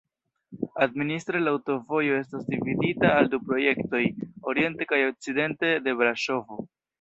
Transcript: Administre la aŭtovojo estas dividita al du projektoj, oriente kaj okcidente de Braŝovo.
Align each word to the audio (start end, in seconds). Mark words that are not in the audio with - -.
Administre 0.85 1.41
la 1.43 1.51
aŭtovojo 1.57 2.15
estas 2.21 2.47
dividita 2.53 3.11
al 3.17 3.29
du 3.35 3.41
projektoj, 3.51 4.01
oriente 4.53 4.89
kaj 4.93 5.03
okcidente 5.11 5.71
de 5.89 5.95
Braŝovo. 6.03 6.61